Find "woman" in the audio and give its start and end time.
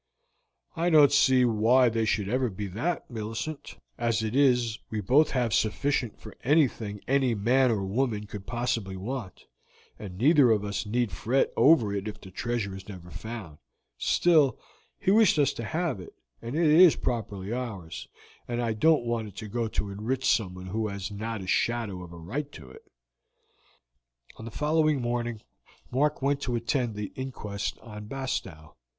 7.85-8.25